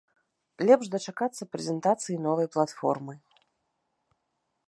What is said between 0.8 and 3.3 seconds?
дачакацца прэзентацыі новай платформы.